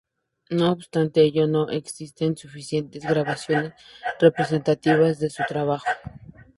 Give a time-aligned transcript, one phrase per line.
[0.49, 3.73] No obstante ello, no existen suficientes grabaciones
[4.19, 5.85] representativas de su trabajo.